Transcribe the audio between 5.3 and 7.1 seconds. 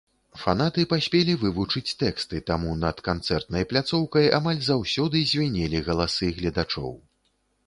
звінелі галасы гледачоў.